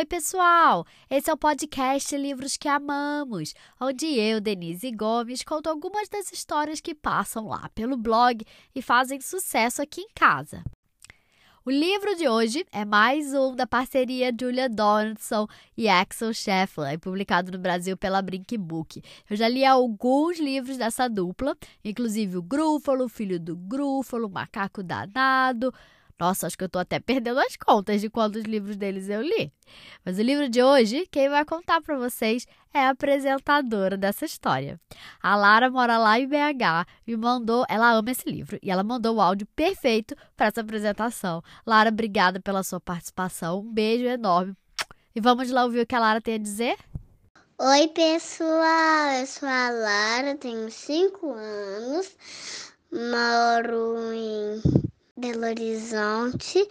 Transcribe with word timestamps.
Oi, 0.00 0.06
pessoal! 0.06 0.86
Esse 1.10 1.28
é 1.28 1.32
o 1.34 1.36
podcast 1.36 2.16
Livros 2.16 2.56
que 2.56 2.66
Amamos, 2.66 3.52
onde 3.78 4.06
eu, 4.06 4.40
Denise 4.40 4.90
Gomes, 4.92 5.42
conto 5.42 5.68
algumas 5.68 6.08
das 6.08 6.32
histórias 6.32 6.80
que 6.80 6.94
passam 6.94 7.48
lá 7.48 7.68
pelo 7.74 7.98
blog 7.98 8.42
e 8.74 8.80
fazem 8.80 9.20
sucesso 9.20 9.82
aqui 9.82 10.00
em 10.00 10.08
casa. 10.14 10.64
O 11.66 11.70
livro 11.70 12.16
de 12.16 12.26
hoje 12.26 12.64
é 12.72 12.82
mais 12.82 13.34
um 13.34 13.54
da 13.54 13.66
parceria 13.66 14.32
Julia 14.40 14.70
Donaldson 14.70 15.46
e 15.76 15.86
Axel 15.86 16.32
Scheffler, 16.32 16.98
publicado 16.98 17.52
no 17.52 17.58
Brasil 17.58 17.94
pela 17.94 18.22
Brink 18.22 18.56
Book. 18.56 19.02
Eu 19.28 19.36
já 19.36 19.48
li 19.48 19.66
alguns 19.66 20.40
livros 20.40 20.78
dessa 20.78 21.10
dupla, 21.10 21.54
inclusive 21.84 22.38
o 22.38 22.42
Grúfalo, 22.42 23.06
Filho 23.06 23.38
do 23.38 23.54
Grúfalo, 23.54 24.30
Macaco 24.30 24.82
Danado, 24.82 25.70
nossa, 26.20 26.46
acho 26.46 26.58
que 26.58 26.64
eu 26.64 26.68
tô 26.68 26.78
até 26.78 27.00
perdendo 27.00 27.40
as 27.40 27.56
contas 27.56 28.02
de 28.02 28.10
quantos 28.10 28.42
livros 28.42 28.76
deles 28.76 29.08
eu 29.08 29.22
li. 29.22 29.50
Mas 30.04 30.18
o 30.18 30.22
livro 30.22 30.50
de 30.50 30.62
hoje, 30.62 31.08
quem 31.10 31.30
vai 31.30 31.46
contar 31.46 31.80
para 31.80 31.96
vocês 31.96 32.46
é 32.74 32.80
a 32.80 32.90
apresentadora 32.90 33.96
dessa 33.96 34.26
história. 34.26 34.78
A 35.22 35.34
Lara 35.34 35.70
mora 35.70 35.96
lá 35.96 36.20
em 36.20 36.28
BH 36.28 36.86
e 37.06 37.16
mandou, 37.16 37.64
ela 37.70 37.94
ama 37.94 38.10
esse 38.10 38.30
livro 38.30 38.58
e 38.62 38.70
ela 38.70 38.84
mandou 38.84 39.16
o 39.16 39.20
áudio 39.20 39.48
perfeito 39.56 40.14
para 40.36 40.48
essa 40.48 40.60
apresentação. 40.60 41.42
Lara, 41.66 41.88
obrigada 41.88 42.38
pela 42.38 42.62
sua 42.62 42.78
participação. 42.78 43.60
Um 43.60 43.72
beijo 43.72 44.04
enorme. 44.04 44.54
E 45.16 45.20
vamos 45.22 45.50
lá 45.50 45.64
ouvir 45.64 45.80
o 45.80 45.86
que 45.86 45.94
a 45.94 46.00
Lara 46.00 46.20
tem 46.20 46.34
a 46.34 46.38
dizer? 46.38 46.76
Oi, 47.58 47.88
pessoal. 47.88 49.10
Eu 49.18 49.26
sou 49.26 49.48
a 49.48 49.70
Lara, 49.70 50.36
tenho 50.36 50.70
5 50.70 51.32
anos, 51.32 52.14
moro 52.92 54.12
em 54.12 54.60
Belo 55.16 55.46
Horizonte. 55.46 56.66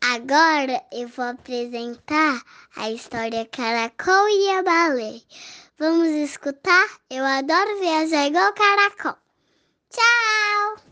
Agora 0.00 0.82
eu 0.92 1.08
vou 1.08 1.24
apresentar 1.24 2.42
a 2.76 2.90
história 2.90 3.44
Caracol 3.46 4.28
e 4.28 4.50
a 4.50 4.62
Baleia. 4.62 5.20
Vamos 5.78 6.08
escutar? 6.08 6.86
Eu 7.10 7.24
adoro 7.24 7.80
viajar 7.80 8.26
igual 8.26 8.52
caracol. 8.52 9.16
Tchau! 9.90 10.88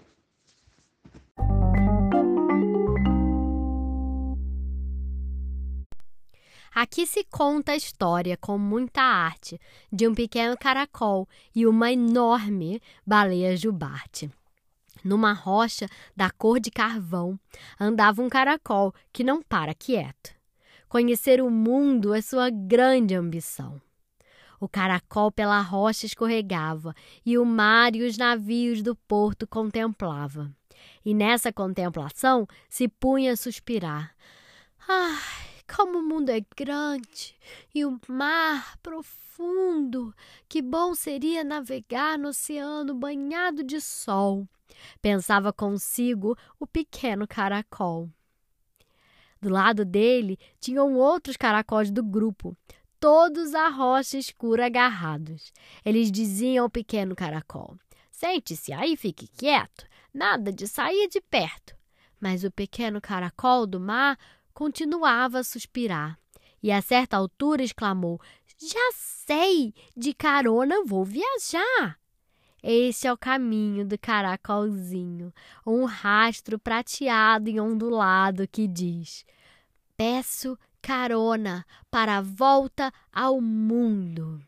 Aqui 6.75 7.07
se 7.07 7.25
conta 7.25 7.73
a 7.73 7.77
história 7.77 8.37
com 8.37 8.59
muita 8.59 9.01
arte 9.01 9.59
de 9.91 10.07
um 10.07 10.15
pequeno 10.15 10.57
caracol 10.59 11.27
e 11.55 11.67
uma 11.67 11.91
enorme 11.91 12.83
baleia 13.07 13.57
jubarte. 13.57 14.31
Numa 15.05 15.33
rocha 15.33 15.89
da 16.17 16.31
cor 16.31 16.59
de 16.59 16.71
carvão 16.71 17.39
andava 17.79 18.23
um 18.23 18.29
caracol 18.29 18.95
que 19.13 19.23
não 19.23 19.43
para 19.43 19.75
quieto. 19.75 20.35
Conhecer 20.89 21.41
o 21.41 21.51
mundo 21.51 22.15
é 22.15 22.21
sua 22.21 22.49
grande 22.51 23.15
ambição. 23.15 23.81
O 24.59 24.69
caracol 24.69 25.31
pela 25.31 25.61
rocha 25.61 26.07
escorregava 26.07 26.95
e 27.25 27.37
o 27.37 27.45
mar 27.45 27.95
e 27.95 28.03
os 28.03 28.17
navios 28.17 28.83
do 28.83 28.97
porto 28.97 29.47
contemplava. 29.47 30.51
E 31.05 31.15
nessa 31.15 31.53
contemplação 31.53 32.47
se 32.69 32.89
punha 32.89 33.33
a 33.33 33.37
suspirar. 33.37 34.15
Ai, 34.89 35.56
como 35.67 35.99
o 35.99 36.03
mundo 36.03 36.31
é 36.31 36.41
grande 36.57 37.35
e 37.75 37.85
o 37.85 37.99
mar 38.09 38.79
profundo! 38.83 40.15
Que 40.49 40.63
bom 40.63 40.95
seria 40.95 41.45
navegar 41.45 42.19
no 42.19 42.29
oceano 42.29 42.95
banhado 42.95 43.63
de 43.63 43.81
sol 43.81 44.49
Pensava 45.01 45.53
consigo 45.53 46.37
o 46.59 46.67
pequeno 46.67 47.27
caracol. 47.27 48.11
Do 49.41 49.49
lado 49.49 49.85
dele 49.85 50.39
tinham 50.59 50.95
outros 50.95 51.37
caracóis 51.37 51.91
do 51.91 52.03
grupo, 52.03 52.57
todos 52.99 53.55
à 53.55 53.69
rocha 53.69 54.17
escura 54.17 54.67
agarrados. 54.67 55.53
Eles 55.85 56.11
diziam 56.11 56.65
ao 56.65 56.71
pequeno 56.71 57.15
caracol: 57.15 57.77
Sente-se 58.11 58.73
aí, 58.73 58.97
fique 58.97 59.29
quieto, 59.29 59.87
nada 60.13 60.53
de 60.53 60.67
sair 60.67 61.09
de 61.09 61.21
perto. 61.21 61.77
Mas 62.19 62.45
o 62.45 62.51
pequeno 62.51 63.01
caracol 63.01 63.67
do 63.67 63.79
mar 63.79 64.19
continuava 64.57 65.41
a 65.41 65.45
suspirar 65.45 66.19
e 66.63 66.73
a 66.73 66.81
certa 66.81 67.19
altura 67.19 67.63
exclamou: 67.63 68.19
Já 68.59 68.91
sei, 68.95 69.75
de 69.95 70.15
carona 70.15 70.83
vou 70.83 71.05
viajar. 71.05 72.01
Este 72.63 73.07
é 73.07 73.13
o 73.13 73.19
caminho 73.19 73.87
do 73.87 73.99
caracolzinho, 73.99 75.31
um 75.65 75.85
rastro 75.85 76.59
prateado 76.59 77.51
e 77.51 77.61
ondulado 77.61 78.49
que 78.49 78.67
diz: 78.67 79.27
Peço 79.95 80.59
carona 80.81 81.67
para 81.91 82.17
a 82.17 82.23
volta 82.23 82.91
ao 83.13 83.43
mundo. 83.43 84.43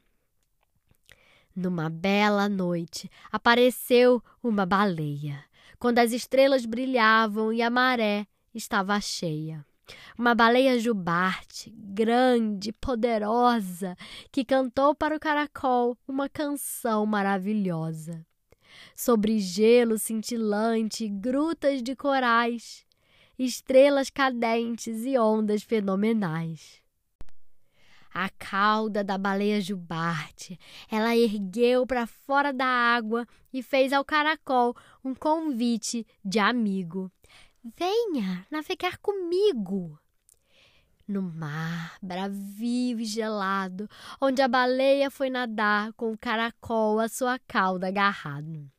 Numa 1.55 1.91
bela 1.91 2.49
noite 2.49 3.11
apareceu 3.31 4.23
uma 4.43 4.65
baleia, 4.65 5.45
quando 5.79 5.99
as 5.99 6.13
estrelas 6.13 6.65
brilhavam 6.65 7.53
e 7.53 7.61
a 7.61 7.69
maré 7.69 8.27
estava 8.55 8.99
cheia. 9.03 9.68
Uma 10.17 10.35
baleia 10.35 10.79
jubarte, 10.79 11.71
grande, 11.77 12.73
poderosa, 12.73 13.97
que 14.31 14.45
cantou 14.45 14.95
para 14.95 15.17
o 15.17 15.21
caracol 15.21 15.97
uma 16.07 16.29
canção 16.29 17.07
maravilhosa. 17.07 18.27
Sobre 18.95 19.39
gelo 19.39 19.99
cintilante, 19.99 21.09
grutas 21.09 21.83
de 21.83 21.97
corais, 21.97 22.87
estrelas 23.39 24.11
cadentes 24.11 25.05
e 25.05 25.17
ondas 25.19 25.63
fenomenais. 25.63 26.83
A 28.13 28.29
cauda 28.31 29.05
da 29.05 29.17
baleia 29.17 29.61
jubarte, 29.61 30.59
ela 30.91 31.17
ergueu 31.17 31.87
para 31.87 32.07
fora 32.07 32.53
da 32.53 32.67
água 32.67 33.27
e 33.53 33.63
fez 33.63 33.93
ao 33.93 34.05
caracol 34.05 34.75
um 35.05 35.15
convite 35.15 36.07
de 36.25 36.39
amigo. 36.39 37.13
Venha 37.77 38.47
navegar 38.51 38.99
comigo. 38.99 39.99
No 41.07 41.21
mar, 41.21 41.99
bravio 42.01 43.01
e 43.01 43.05
gelado, 43.05 43.89
onde 44.21 44.41
a 44.41 44.49
baleia 44.49 45.11
foi 45.11 45.29
nadar 45.29 45.93
com 45.95 46.13
o 46.13 46.19
caracol 46.19 47.01
a 47.01 47.09
sua 47.09 47.39
cauda 47.39 47.89
agarrado. 47.89 48.71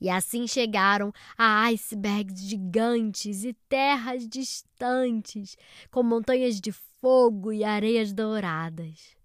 E 0.00 0.10
assim 0.10 0.46
chegaram 0.46 1.12
a 1.38 1.62
icebergs 1.68 2.40
gigantes 2.40 3.44
e 3.44 3.54
terras 3.68 4.28
distantes, 4.28 5.56
com 5.90 6.02
montanhas 6.02 6.60
de 6.60 6.72
fogo 6.72 7.52
e 7.52 7.64
areias 7.64 8.12
douradas. 8.12 9.16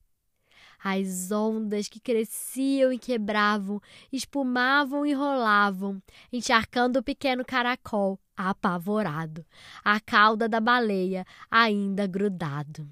As 0.84 1.32
ondas 1.32 1.88
que 1.88 2.00
cresciam 2.00 2.92
e 2.92 2.98
quebravam, 2.98 3.82
espumavam 4.12 5.06
e 5.06 5.14
rolavam, 5.14 6.02
encharcando 6.34 7.00
o 7.00 7.04
pequeno 7.04 7.46
caracol, 7.46 8.20
apavorado, 8.36 9.46
a 9.84 10.00
cauda 10.00 10.48
da 10.48 10.60
baleia 10.60 11.26
ainda 11.50 12.08
grudado. 12.08 12.90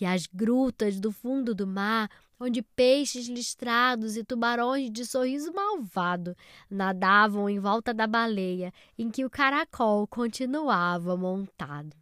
E 0.00 0.06
as 0.06 0.26
grutas 0.26 0.98
do 0.98 1.12
fundo 1.12 1.54
do 1.54 1.66
mar, 1.66 2.08
onde 2.38 2.62
peixes 2.62 3.28
listrados 3.28 4.16
e 4.16 4.24
tubarões 4.24 4.90
de 4.90 5.04
sorriso 5.04 5.52
malvado 5.52 6.36
nadavam 6.70 7.48
em 7.48 7.58
volta 7.58 7.92
da 7.92 8.06
baleia 8.06 8.72
em 8.98 9.10
que 9.10 9.24
o 9.24 9.30
caracol 9.30 10.06
continuava 10.06 11.16
montado. 11.16 11.96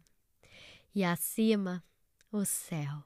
E 0.95 1.03
acima, 1.03 1.83
o 2.31 2.45
céu 2.45 3.03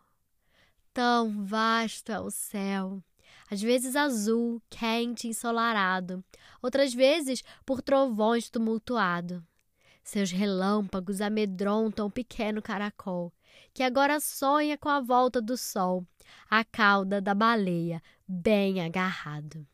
Tão 0.93 1.43
vasto 1.43 2.11
é 2.11 2.19
o 2.19 2.29
céu. 2.29 3.03
Às 3.49 3.61
vezes 3.61 3.95
azul, 3.95 4.61
quente, 4.69 5.27
ensolarado, 5.27 6.23
outras 6.61 6.93
vezes 6.93 7.43
por 7.65 7.81
trovões 7.81 8.49
tumultuado. 8.49 9.45
Seus 10.03 10.31
relâmpagos 10.31 11.21
amedrontam 11.21 12.07
o 12.07 12.11
pequeno 12.11 12.61
caracol, 12.61 13.31
que 13.73 13.83
agora 13.83 14.19
sonha 14.19 14.77
com 14.77 14.89
a 14.89 14.99
volta 14.99 15.41
do 15.41 15.55
sol, 15.55 16.05
a 16.49 16.63
cauda 16.63 17.21
da 17.21 17.33
baleia 17.33 18.01
bem 18.27 18.81
agarrado. 18.81 19.65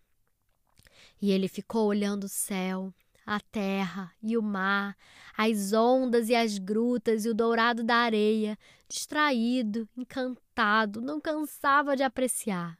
E 1.21 1.31
ele 1.31 1.47
ficou 1.47 1.87
olhando 1.87 2.25
o 2.25 2.29
céu, 2.29 2.93
a 3.25 3.39
terra 3.39 4.11
e 4.21 4.37
o 4.37 4.41
mar, 4.41 4.97
as 5.37 5.73
ondas 5.73 6.29
e 6.29 6.35
as 6.35 6.57
grutas 6.57 7.25
e 7.25 7.29
o 7.29 7.33
dourado 7.33 7.83
da 7.83 7.97
areia, 7.97 8.57
distraído, 8.87 9.87
encantado, 9.95 11.01
não 11.01 11.21
cansava 11.21 11.95
de 11.95 12.03
apreciar. 12.03 12.77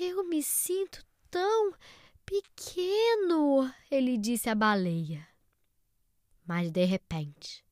Eu 0.00 0.22
me 0.22 0.40
sinto 0.44 1.04
tão 1.28 1.72
pequeno, 2.24 3.68
ele 3.90 4.16
disse 4.16 4.48
à 4.48 4.54
baleia. 4.54 5.26
Mas 6.46 6.70
de 6.70 6.84
repente, 6.84 7.64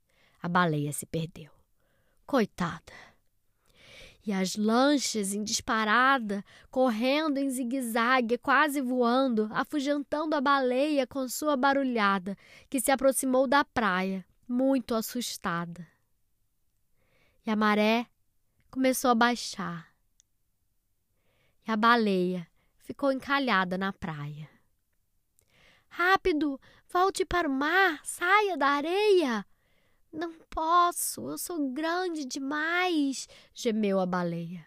a 0.42 0.48
baleia 0.48 0.92
se 0.92 1.06
perdeu. 1.06 1.52
Coitada! 2.26 2.92
E 4.26 4.32
as 4.32 4.56
lanchas 4.56 5.32
em 5.32 5.44
disparada, 5.44 6.44
correndo 6.68 7.38
em 7.38 7.48
zigue-zague, 7.48 8.38
quase 8.38 8.80
voando, 8.80 9.48
afugentando 9.52 10.34
a 10.34 10.40
baleia 10.40 11.06
com 11.06 11.28
sua 11.28 11.56
barulhada, 11.56 12.36
que 12.68 12.80
se 12.80 12.90
aproximou 12.90 13.46
da 13.46 13.64
praia, 13.64 14.26
muito 14.48 14.96
assustada. 14.96 15.86
E 17.46 17.50
a 17.52 17.54
maré 17.54 18.04
começou 18.68 19.12
a 19.12 19.14
baixar. 19.14 19.95
E 21.66 21.70
a 21.70 21.76
baleia 21.76 22.46
ficou 22.78 23.10
encalhada 23.10 23.76
na 23.76 23.92
praia. 23.92 24.48
Rápido, 25.88 26.60
volte 26.88 27.24
para 27.24 27.48
o 27.48 27.52
mar, 27.52 28.00
saia 28.04 28.56
da 28.56 28.68
areia. 28.68 29.44
Não 30.12 30.32
posso, 30.48 31.28
eu 31.28 31.38
sou 31.38 31.70
grande 31.72 32.24
demais, 32.24 33.28
gemeu 33.52 33.98
a 33.98 34.06
baleia. 34.06 34.64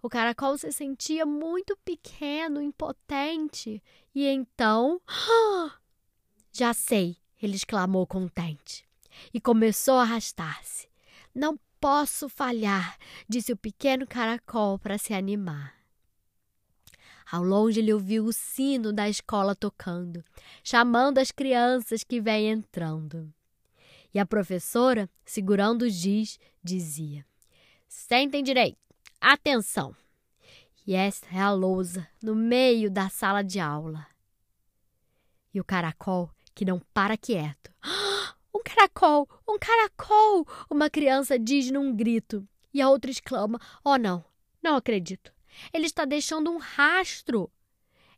O 0.00 0.08
caracol 0.08 0.56
se 0.56 0.70
sentia 0.70 1.26
muito 1.26 1.76
pequeno, 1.84 2.62
impotente, 2.62 3.82
e 4.14 4.26
então. 4.26 5.00
Já 6.52 6.72
sei, 6.72 7.16
ele 7.42 7.56
exclamou 7.56 8.06
contente. 8.06 8.88
E 9.34 9.40
começou 9.40 9.98
a 9.98 10.02
arrastar-se. 10.02 10.88
Não 11.34 11.58
posso 11.80 12.28
falhar, 12.28 12.96
disse 13.28 13.52
o 13.52 13.56
pequeno 13.56 14.06
caracol 14.06 14.78
para 14.78 14.96
se 14.96 15.12
animar. 15.12 15.79
Ao 17.30 17.44
longe 17.44 17.78
ele 17.78 17.92
ouviu 17.92 18.24
o 18.24 18.32
sino 18.32 18.92
da 18.92 19.08
escola 19.08 19.54
tocando, 19.54 20.24
chamando 20.64 21.18
as 21.18 21.30
crianças 21.30 22.02
que 22.02 22.20
vêm 22.20 22.50
entrando. 22.50 23.32
E 24.12 24.18
a 24.18 24.26
professora, 24.26 25.08
segurando 25.24 25.82
o 25.82 25.88
giz, 25.88 26.40
dizia: 26.62 27.24
Sentem 27.86 28.42
direito, 28.42 28.78
atenção! 29.20 29.94
E 30.84 30.94
esta 30.94 31.28
é 31.32 31.38
a 31.38 31.52
lousa 31.52 32.08
no 32.20 32.34
meio 32.34 32.90
da 32.90 33.08
sala 33.08 33.42
de 33.42 33.60
aula. 33.60 34.04
E 35.54 35.60
o 35.60 35.64
caracol, 35.64 36.30
que 36.54 36.64
não 36.64 36.80
para 36.92 37.16
quieto. 37.16 37.70
Um 38.52 38.62
caracol! 38.64 39.28
Um 39.48 39.58
caracol! 39.58 40.46
Uma 40.68 40.90
criança 40.90 41.38
diz 41.38 41.70
num 41.70 41.94
grito. 41.94 42.46
E 42.74 42.82
a 42.82 42.88
outra 42.88 43.10
exclama: 43.10 43.60
Oh, 43.84 43.96
não, 43.96 44.24
não 44.62 44.74
acredito. 44.74 45.32
Ele 45.72 45.86
está 45.86 46.04
deixando 46.04 46.50
um 46.50 46.58
rastro. 46.58 47.50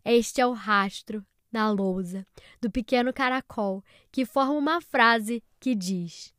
Este 0.05 0.40
é 0.40 0.46
o 0.46 0.52
rastro 0.52 1.25
na 1.50 1.70
lousa 1.70 2.26
do 2.61 2.70
pequeno 2.70 3.12
caracol, 3.12 3.84
que 4.11 4.25
forma 4.25 4.52
uma 4.52 4.81
frase 4.81 5.43
que 5.61 5.75
diz: 5.75 6.34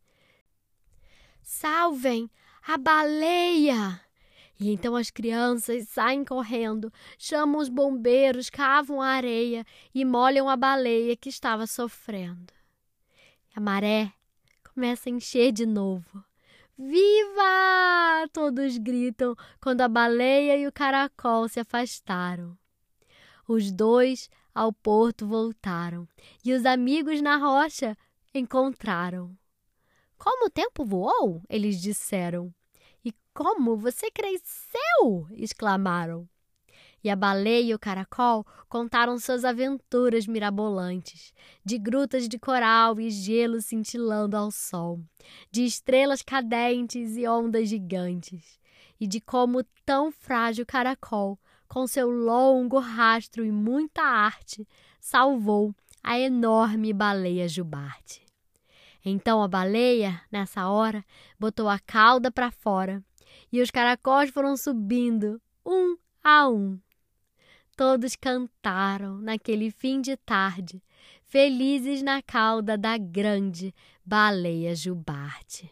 Salvem 1.41 2.29
a 2.67 2.77
baleia! 2.77 4.01
E 4.59 4.71
então 4.71 4.95
as 4.95 5.09
crianças 5.09 5.89
saem 5.89 6.23
correndo, 6.23 6.91
chamam 7.17 7.59
os 7.59 7.69
bombeiros, 7.69 8.49
cavam 8.49 9.01
a 9.01 9.07
areia 9.07 9.65
e 9.93 10.05
molham 10.05 10.47
a 10.47 10.55
baleia 10.55 11.17
que 11.17 11.29
estava 11.29 11.67
sofrendo. 11.67 12.53
A 13.55 13.59
maré 13.59 14.13
começa 14.73 15.09
a 15.09 15.11
encher 15.11 15.51
de 15.51 15.65
novo. 15.65 16.23
Viva! 16.77 18.27
Todos 18.31 18.77
gritam 18.77 19.35
quando 19.61 19.81
a 19.81 19.87
baleia 19.87 20.57
e 20.57 20.65
o 20.65 20.71
caracol 20.71 21.47
se 21.47 21.59
afastaram. 21.59 22.57
Os 23.47 23.71
dois 23.71 24.29
ao 24.55 24.73
porto 24.73 25.27
voltaram 25.27 26.07
e 26.43 26.51
os 26.51 26.65
amigos 26.65 27.21
na 27.21 27.37
rocha 27.37 27.95
encontraram. 28.33 29.37
Como 30.17 30.47
o 30.47 30.49
tempo 30.49 30.83
voou? 30.83 31.43
Eles 31.47 31.79
disseram. 31.79 32.53
E 33.05 33.13
como 33.33 33.77
você 33.77 34.09
cresceu? 34.09 35.27
exclamaram. 35.31 36.27
E 37.03 37.09
a 37.09 37.15
baleia 37.15 37.71
e 37.71 37.73
o 37.73 37.79
caracol 37.79 38.45
contaram 38.69 39.19
suas 39.19 39.43
aventuras 39.43 40.25
mirabolantes, 40.25 41.33
de 41.63 41.77
grutas 41.77 42.29
de 42.29 42.39
coral 42.39 42.99
e 42.99 43.09
gelo 43.09 43.61
cintilando 43.61 44.37
ao 44.37 44.49
sol, 44.49 45.01
de 45.51 45.65
estrelas 45.65 46.21
cadentes 46.21 47.17
e 47.17 47.27
ondas 47.27 47.67
gigantes, 47.67 48.57
e 48.99 49.05
de 49.05 49.19
como 49.19 49.65
tão 49.85 50.11
frágil 50.11 50.65
caracol, 50.65 51.37
com 51.67 51.85
seu 51.85 52.09
longo 52.09 52.79
rastro 52.79 53.43
e 53.43 53.51
muita 53.51 54.01
arte, 54.01 54.65
salvou 54.99 55.75
a 56.01 56.17
enorme 56.17 56.93
baleia 56.93 57.47
jubarte. 57.47 58.23
Então 59.03 59.43
a 59.43 59.47
baleia, 59.47 60.21
nessa 60.31 60.69
hora, 60.69 61.03
botou 61.37 61.67
a 61.67 61.79
cauda 61.79 62.31
para 62.31 62.51
fora 62.51 63.03
e 63.51 63.61
os 63.61 63.69
caracóis 63.69 64.29
foram 64.29 64.55
subindo, 64.55 65.41
um 65.65 65.97
a 66.23 66.47
um, 66.47 66.79
Todos 67.75 68.15
cantaram 68.15 69.17
naquele 69.17 69.71
fim 69.71 69.99
de 69.99 70.15
tarde, 70.15 70.83
felizes 71.25 72.03
na 72.03 72.21
cauda 72.21 72.77
da 72.77 72.99
grande 72.99 73.73
baleia 74.05 74.75
jubarte. 74.75 75.71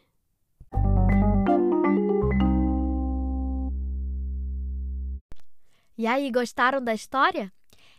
E 5.96 6.08
aí, 6.08 6.32
gostaram 6.32 6.84
da 6.84 6.96
história? 6.96 7.54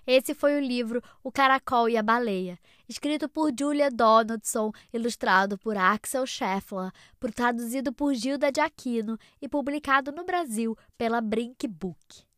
Esse 0.04 0.34
foi 0.34 0.56
o 0.56 0.60
livro 0.60 1.00
O 1.22 1.30
Caracol 1.30 1.88
e 1.88 1.96
a 1.96 2.02
Baleia, 2.02 2.58
escrito 2.88 3.28
por 3.28 3.52
Julia 3.56 3.88
Donaldson, 3.88 4.72
ilustrado 4.92 5.56
por 5.56 5.76
Axel 5.76 6.26
Scheffler, 6.26 6.90
traduzido 7.32 7.92
por 7.92 8.12
Gilda 8.14 8.50
de 8.50 8.60
Aquino 8.60 9.16
e 9.40 9.48
publicado 9.48 10.10
no 10.10 10.24
Brasil 10.24 10.76
pela 10.98 11.20
Brink 11.20 11.68
Book. 11.68 12.31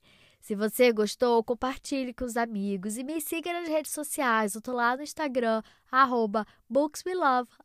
Se 0.45 0.55
você 0.55 0.93
gostou, 0.93 1.43
compartilhe 1.43 2.13
com 2.13 2.27
os 2.27 2.37
amigos 2.37 2.99
e 2.99 3.03
me 3.03 3.19
siga 3.19 3.51
nas 3.51 3.67
redes 3.67 3.93
sociais. 3.93 4.55
Eu 4.55 4.61
tô 4.61 4.75
lá 4.75 4.95
no 4.95 5.03
Instagram, 5.03 5.63
arroba 5.91 6.47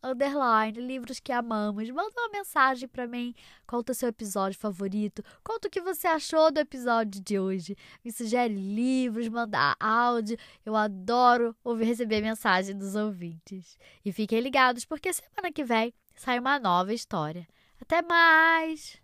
underline, 0.02 0.80
livros 0.80 1.20
que 1.20 1.34
amamos. 1.34 1.90
Manda 1.90 2.14
uma 2.18 2.30
mensagem 2.30 2.88
para 2.88 3.06
mim, 3.06 3.36
conta 3.68 3.92
o 3.92 3.96
seu 3.96 4.08
episódio 4.08 4.58
favorito, 4.58 5.22
conta 5.44 5.68
o 5.68 5.70
que 5.70 5.81
você 5.81 6.08
achou 6.08 6.54
do 6.54 6.62
episódio 6.62 7.22
de 7.22 7.38
hoje. 7.38 7.76
Me 8.02 8.14
sugere 8.14 8.54
livros, 8.54 9.28
manda 9.28 9.75
áudio. 9.78 10.38
Eu 10.66 10.74
adoro 10.74 11.54
ouvir 11.62 11.84
receber 11.84 12.22
mensagem 12.22 12.78
dos 12.78 12.96
ouvintes. 12.96 13.78
E 14.06 14.14
fiquem 14.14 14.40
ligados, 14.40 14.86
porque 14.86 15.12
semana 15.12 15.52
que 15.54 15.66
vem 15.66 15.94
sai 16.16 16.40
uma 16.40 16.58
nova 16.58 16.94
história. 16.94 17.46
Até 17.82 18.02
mais! 18.02 19.02